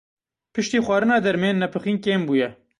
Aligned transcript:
Piştî 0.53 0.79
xwarina 0.85 1.17
dermên 1.25 1.55
nepixîn 1.63 1.97
kêm 2.05 2.21
bûye. 2.27 2.49